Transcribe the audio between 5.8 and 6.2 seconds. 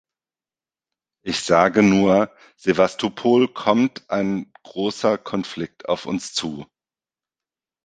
auf